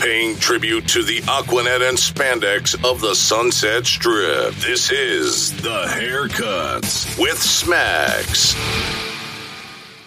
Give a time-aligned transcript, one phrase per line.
[0.00, 4.54] paying tribute to the Aquanet and spandex of the Sunset Strip.
[4.54, 8.54] This is The Hair Cutz with Smax.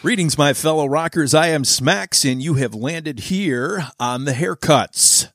[0.00, 1.34] Greetings, my fellow rockers.
[1.34, 5.26] I am Smax, and you have landed here on The Hair Cutz.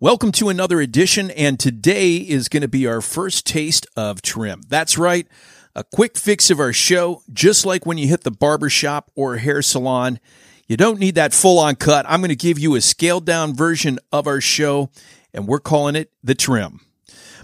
[0.00, 4.62] Welcome to another edition, and today is going to be our first taste of trim.
[4.68, 5.28] That's right,
[5.76, 9.36] a quick fix of our show, just like when you hit the barber shop or
[9.36, 10.18] hair salon.
[10.66, 12.06] You don't need that full on cut.
[12.08, 14.90] I'm going to give you a scaled down version of our show,
[15.32, 16.80] and we're calling it the trim.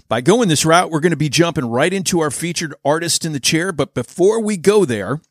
[0.09, 3.31] By going this route, we're going to be jumping right into our featured artist in
[3.31, 3.71] the chair.
[3.71, 5.21] But before we go there,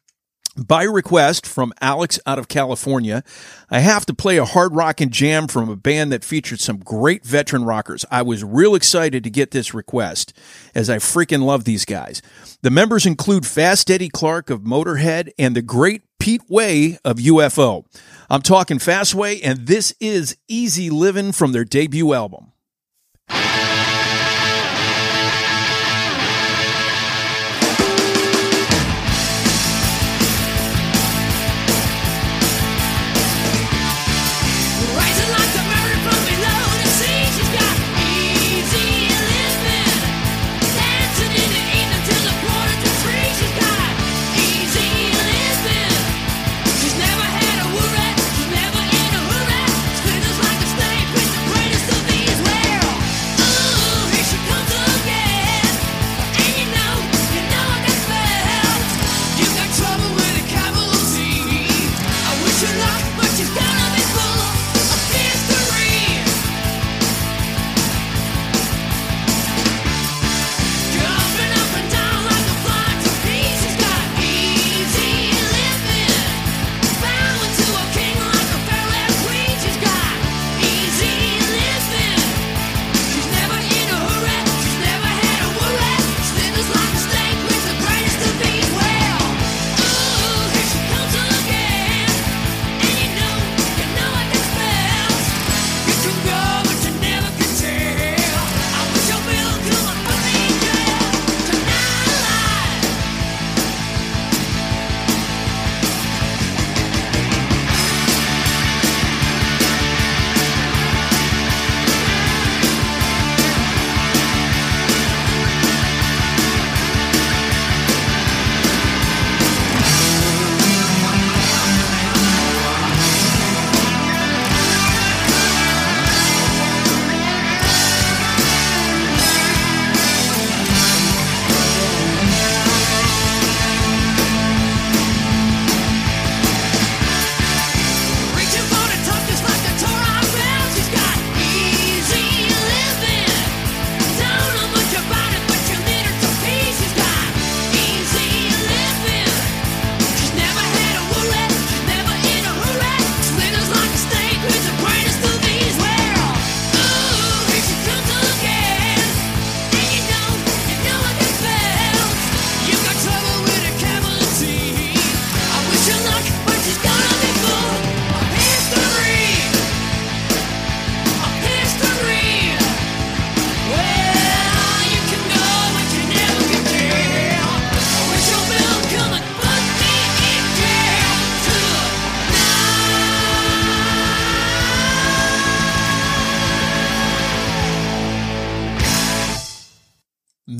[0.57, 3.23] by request from Alex out of California,
[3.70, 7.25] I have to play a hard rockin' jam from a band that featured some great
[7.25, 8.05] veteran rockers.
[8.11, 10.33] I was real excited to get this request
[10.75, 12.20] as I freaking love these guys.
[12.61, 17.85] The members include Fast Eddie Clarke of Motorhead and the great Pete Way of UFO.
[18.31, 22.52] I'm talking Fastway, and this is Easy Living from their debut album.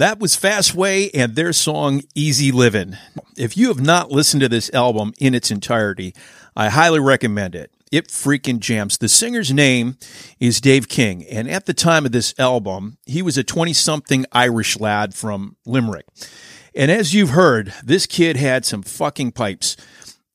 [0.03, 2.99] That was Fastway and their song Easy Livin'.
[3.37, 6.13] If you have not listened to this album in its entirety,
[6.57, 7.71] I highly recommend it.
[7.93, 8.99] It freaking jams.
[8.99, 9.97] The singer's name
[10.41, 14.27] is Dave King, and at the time of this album, he was a 20 something
[14.33, 16.07] Irish lad from Limerick.
[16.75, 19.77] And as you've heard, this kid had some fucking pipes.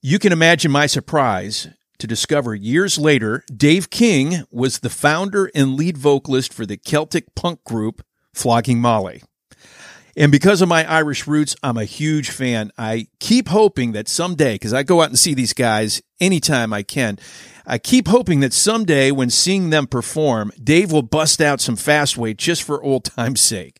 [0.01, 1.67] You can imagine my surprise
[1.97, 7.35] to discover years later Dave King was the founder and lead vocalist for the Celtic
[7.35, 8.01] punk group
[8.33, 9.23] Flogging Molly.
[10.17, 12.71] And because of my Irish roots, I'm a huge fan.
[12.75, 16.81] I keep hoping that someday, because I go out and see these guys anytime I
[16.81, 17.19] can,
[17.67, 22.35] I keep hoping that someday when seeing them perform, Dave will bust out some Fastway
[22.35, 23.79] just for old time's sake.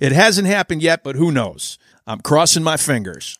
[0.00, 1.78] It hasn't happened yet, but who knows?
[2.04, 3.38] I'm crossing my fingers.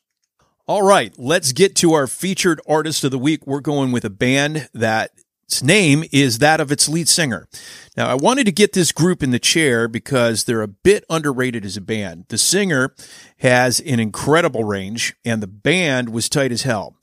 [0.68, 3.44] All right, let's get to our featured artist of the week.
[3.44, 5.10] We're going with a band that
[5.50, 7.48] its name is that of its lead singer.
[7.96, 11.64] Now, I wanted to get this group in the chair because they're a bit underrated
[11.64, 12.26] as a band.
[12.28, 12.94] The singer
[13.38, 16.94] has an incredible range, and the band was tight as hell.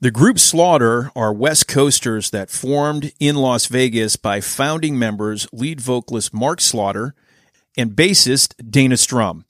[0.00, 5.80] The group Slaughter are West Coasters that formed in Las Vegas by founding members lead
[5.80, 7.14] vocalist Mark Slaughter
[7.76, 9.44] and bassist Dana Strum.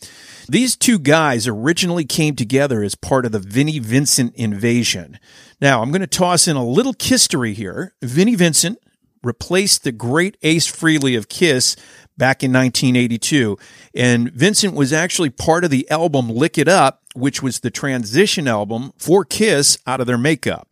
[0.47, 5.19] These two guys originally came together as part of the Vinnie Vincent invasion.
[5.61, 7.95] Now, I'm going to toss in a little history here.
[8.01, 8.79] Vinnie Vincent
[9.23, 11.77] replaced the great Ace Frehley of Kiss
[12.17, 13.59] back in 1982.
[13.95, 18.49] And Vincent was actually part of the album Lick It Up, which was the transition
[18.49, 20.69] album for Kiss out of their makeup.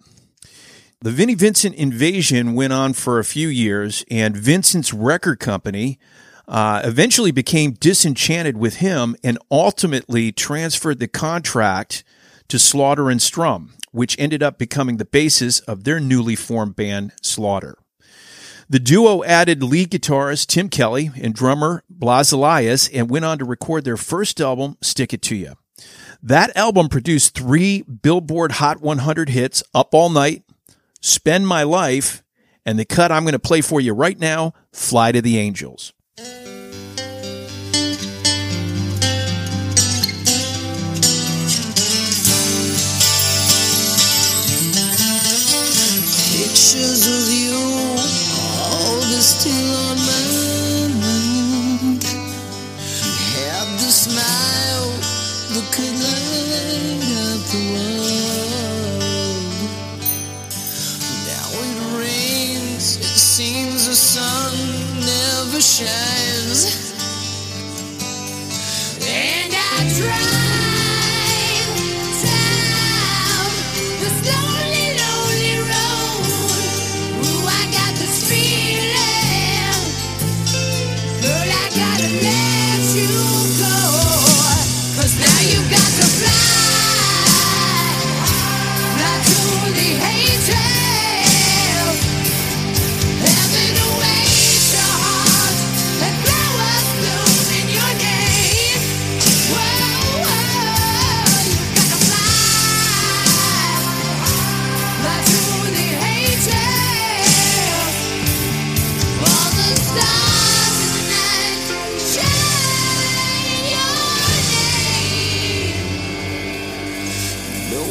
[1.01, 5.99] The Vinnie Vincent invasion went on for a few years, and Vincent's record company
[6.49, 12.03] uh, eventually became disenchanted with him and ultimately transferred the contract
[12.49, 17.13] to Slaughter and Strum, which ended up becoming the basis of their newly formed band,
[17.23, 17.79] Slaughter.
[18.71, 23.45] The duo added lead guitarist Tim Kelly and drummer Blas Elias and went on to
[23.45, 25.55] record their first album, Stick It To You.
[26.23, 30.43] That album produced three Billboard Hot 100 hits, Up All Night,
[31.01, 32.23] Spend My Life,
[32.67, 35.95] and the cut I'm going to play for you right now, Fly to the Angels.
[46.71, 47.38] Pictures of you,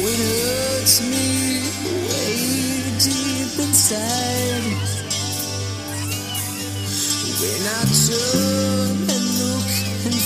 [0.00, 1.58] It hurts me
[2.06, 2.36] way
[3.02, 4.66] deep inside.
[7.40, 9.70] When I turn and look
[10.06, 10.17] and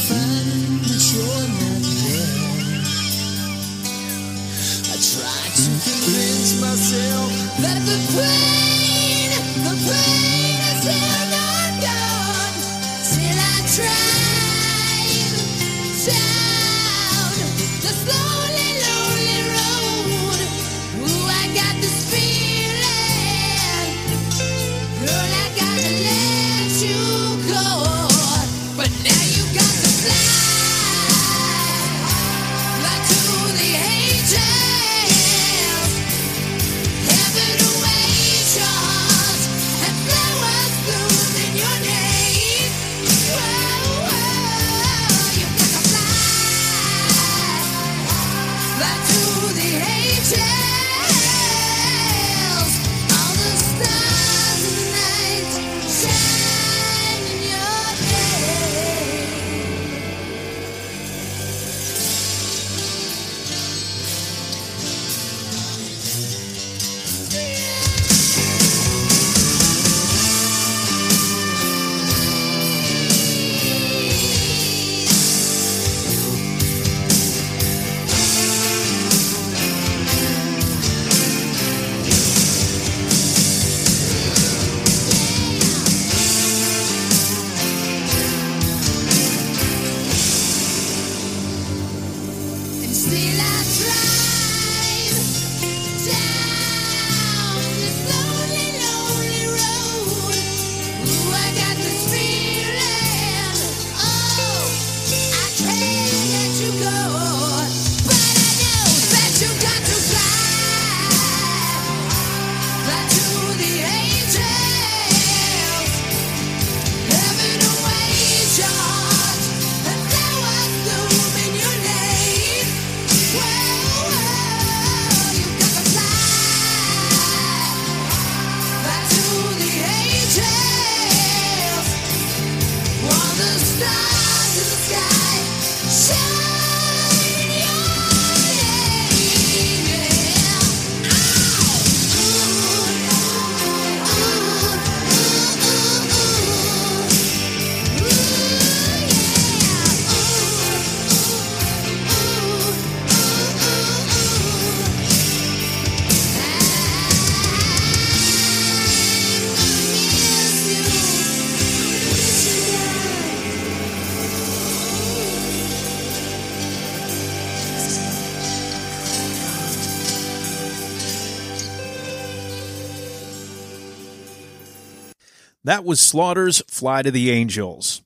[175.72, 178.02] That was Slaughter's Fly to the Angels.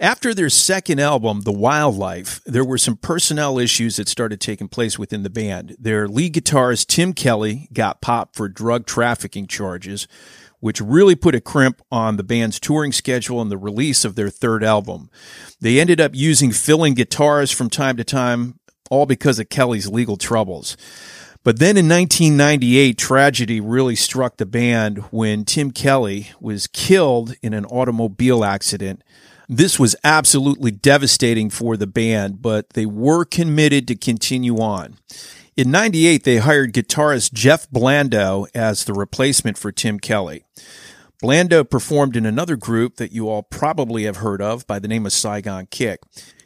[0.00, 4.66] After their second album, The Wild Life, there were some personnel issues that started taking
[4.66, 5.76] place within the band.
[5.78, 10.08] Their lead guitarist, Tim Kelly, got popped for drug trafficking charges,
[10.58, 14.28] which really put a crimp on the band's touring schedule and the release of their
[14.28, 15.08] third album.
[15.60, 18.58] They ended up using filling guitars from time to time,
[18.90, 20.76] all because of Kelly's legal troubles.
[21.44, 27.52] But then in 1998, tragedy really struck the band when Tim Kelly was killed in
[27.52, 29.04] an automobile accident.
[29.46, 34.96] This was absolutely devastating for the band, but they were committed to continue on.
[35.54, 40.44] In 98, they hired guitarist Jeff Blando as the replacement for Tim Kelly.
[41.22, 45.04] Blando performed in another group that you all probably have heard of by the name
[45.04, 46.00] of Saigon Kick.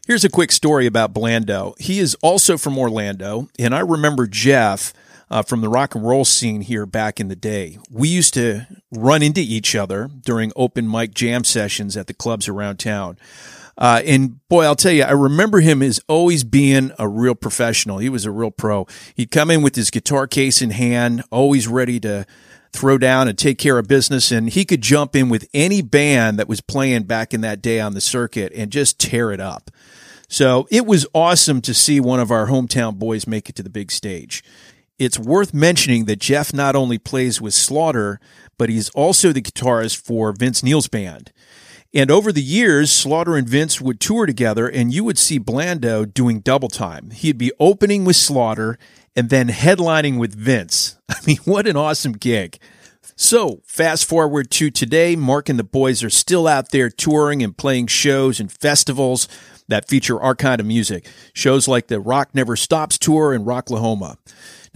[0.09, 1.79] Here's a quick story about Blando.
[1.79, 4.95] He is also from Orlando, and I remember Jeff
[5.31, 7.77] uh, from the rock and roll scene here back in the day.
[7.91, 12.49] We used to run into each other during open mic jam sessions at the clubs
[12.49, 13.19] around town.
[13.77, 17.99] Uh, and boy, I'll tell you, I remember him as always being a real professional.
[17.99, 18.87] He was a real pro.
[19.15, 22.25] He'd come in with his guitar case in hand, always ready to
[22.73, 24.31] throw down and take care of business.
[24.31, 27.81] And he could jump in with any band that was playing back in that day
[27.81, 29.71] on the circuit and just tear it up.
[30.29, 33.71] So it was awesome to see one of our hometown boys make it to the
[33.71, 34.45] big stage.
[34.99, 38.21] It's worth mentioning that Jeff not only plays with Slaughter,
[38.59, 41.33] but he's also the guitarist for Vince Neil's band.
[41.95, 46.05] And over the years, Slaughter and Vince would tour together, and you would see Blando
[46.05, 47.11] doing double time.
[47.11, 48.79] He'd be opening with Slaughter
[49.17, 50.88] and then headlining with Vince.
[51.11, 52.59] I mean, what an awesome gig.
[53.17, 57.57] So, fast forward to today, Mark and the boys are still out there touring and
[57.57, 59.27] playing shows and festivals
[59.67, 61.07] that feature our kind of music.
[61.33, 64.17] Shows like the Rock Never Stops tour in Rocklahoma.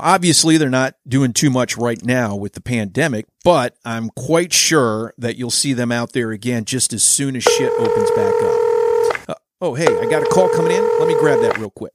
[0.01, 5.15] Obviously, they're not doing too much right now with the pandemic, but I'm quite sure
[5.19, 9.29] that you'll see them out there again just as soon as shit opens back up.
[9.29, 10.83] Uh, oh, hey, I got a call coming in.
[10.99, 11.93] Let me grab that real quick.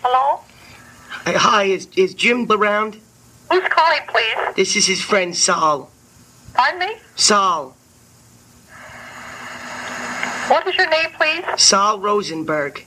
[0.00, 0.40] Hello?
[1.10, 3.00] Uh, Hi, is, is Jim around?
[3.50, 4.54] Who's calling, please?
[4.56, 5.90] This is his friend Saul.
[6.52, 6.96] Pardon me?
[7.16, 7.74] Saul.
[10.48, 11.44] What is your name, please?
[11.56, 12.84] Saul Rosenberg.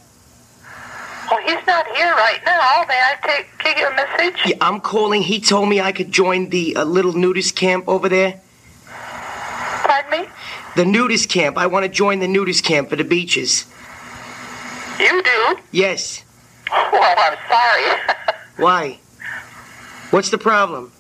[1.32, 2.86] Oh, he's not here right now.
[2.88, 4.40] May I take, take your message?
[4.46, 5.24] Yeah, I'm calling.
[5.24, 8.40] He told me I could join the uh, little nudist camp over there.
[8.86, 10.28] Pardon me?
[10.76, 11.58] The nudist camp.
[11.58, 13.66] I want to join the nudist camp for the beaches.
[15.00, 15.58] You do?
[15.72, 16.24] Yes.
[16.72, 18.16] Well, I'm sorry.
[18.58, 19.00] Why?
[20.10, 20.92] What's the problem?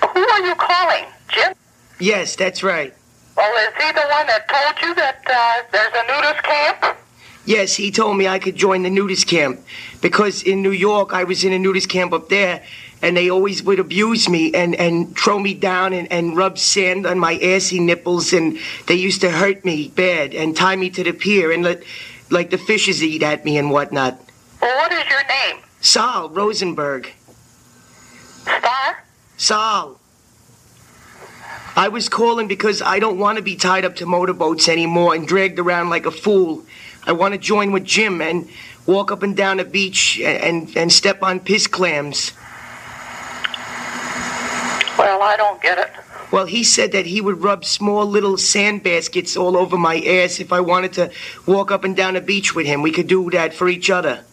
[0.00, 1.04] Who are you calling?
[1.28, 1.54] Jim?
[1.98, 2.94] Yes, that's right.
[3.36, 6.98] Well, is he the one that told you that uh, there's a nudist camp?
[7.46, 9.60] Yes, he told me I could join the nudist camp
[10.00, 12.62] because in New York I was in a nudist camp up there
[13.02, 17.06] and they always would abuse me and, and throw me down and, and rub sand
[17.06, 21.02] on my assy nipples and they used to hurt me bad and tie me to
[21.02, 21.82] the pier and let
[22.28, 24.20] like the fishes eat at me and whatnot.
[24.60, 25.62] Well, what is your name?
[25.80, 27.12] Saul Rosenberg.
[28.42, 29.04] Star?
[29.36, 29.98] Saul.
[31.76, 35.26] I was calling because I don't want to be tied up to motorboats anymore and
[35.26, 36.64] dragged around like a fool.
[37.06, 38.48] I want to join with Jim and
[38.86, 42.32] walk up and down the beach and, and, and step on piss clams.
[44.98, 45.90] Well, I don't get it.
[46.30, 50.38] Well, he said that he would rub small little sand baskets all over my ass
[50.38, 51.10] if I wanted to
[51.46, 52.82] walk up and down the beach with him.
[52.82, 54.24] We could do that for each other.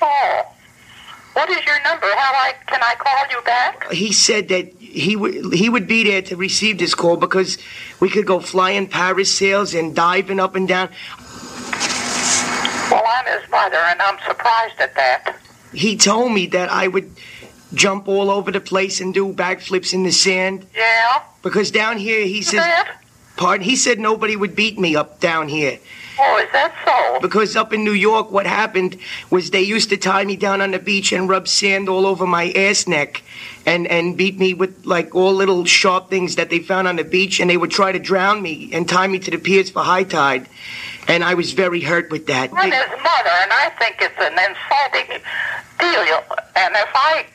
[0.00, 2.06] What is your number?
[2.06, 3.92] How I can I call you back?
[3.92, 7.58] He said that he would he would be there to receive this call because
[8.00, 10.88] we could go flying parasails and diving up and down.
[12.90, 15.36] Well, I'm his mother, and I'm surprised at that.
[15.72, 17.12] He told me that I would
[17.74, 21.22] jump all over the place and do backflips in the sand Yeah?
[21.42, 22.96] because down here he says that?
[23.36, 25.78] pardon he said nobody would beat me up down here
[26.22, 27.20] Oh, is that so?
[27.20, 28.96] because up in New York what happened
[29.30, 32.26] was they used to tie me down on the beach and rub sand all over
[32.26, 33.22] my ass neck
[33.66, 37.04] and and beat me with like all little sharp things that they found on the
[37.04, 39.82] beach and they would try to drown me and tie me to the piers for
[39.82, 40.46] high tide
[41.08, 42.50] and I was very hurt with that.
[42.52, 45.18] I'm his mother, and I think it's an insulting
[45.80, 46.22] deal.
[46.54, 47.26] And if I,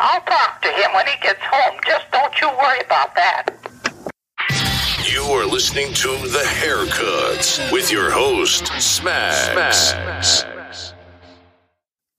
[0.00, 1.78] I'll talk to him when he gets home.
[1.86, 3.50] Just don't you worry about that.
[5.08, 10.44] You are listening to The Hair Cutz with your host, Smax.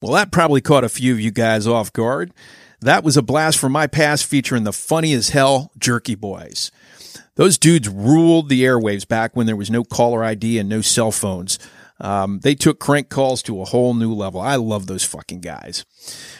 [0.01, 2.32] Well, that probably caught a few of you guys off guard.
[2.79, 6.72] That was a blast from my past featuring the funny as hell Jerky Boys.
[7.36, 11.12] Those dudes ruled the airwaves back when there was no caller ID and no cell
[11.12, 11.60] phones.
[12.00, 14.39] Um, they took crank calls to a whole new level.
[14.39, 15.86] I love those fucking guys.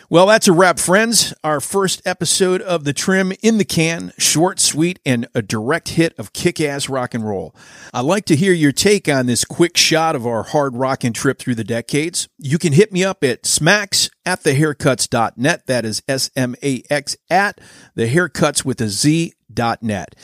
[0.10, 1.34] Well, that's a wrap, friends.
[1.44, 6.18] Our first episode of The Trim in the can, short, sweet, and a direct hit
[6.18, 7.56] of kick ass rock and roll.
[7.94, 11.40] I'd like to hear your take on this quick shot of our hard rockin' trip
[11.40, 12.30] through the decades.
[12.38, 15.68] You can hit me up at smax at thehaircutz.net.
[15.68, 17.60] That is S M A X at
[17.98, 20.16] thehaircuts with a Z dot net.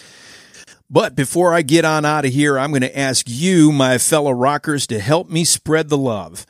[0.94, 4.30] But before I get on out of here, I'm going to ask you, my fellow
[4.30, 6.46] rockers, to help me spread the love.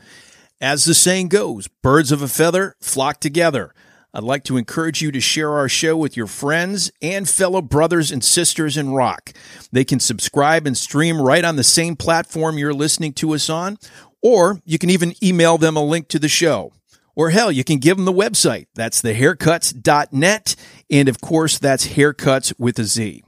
[0.59, 3.73] As the saying goes, birds of a feather flock together.
[4.13, 8.11] I'd like to encourage you to share our show with your friends and fellow brothers
[8.11, 9.31] and sisters in rock.
[9.71, 13.77] They can subscribe and stream right on the same platform you're listening to us on,
[14.21, 16.73] or you can even email them a link to the show.
[17.15, 18.65] Or hell, you can give them the website.
[18.75, 20.55] That's thehaircutz.net.
[20.89, 23.23] And of course, that's haircuts with a Z.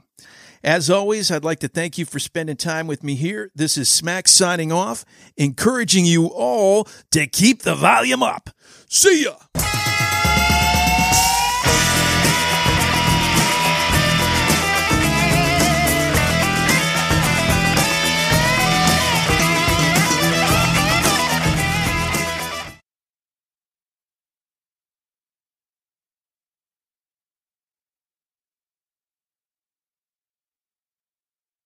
[0.66, 3.52] As always, I'd like to thank you for spending time with me here.
[3.54, 5.04] This is Smack signing off,
[5.36, 8.50] encouraging you all to keep the volume up.
[8.88, 9.36] See ya!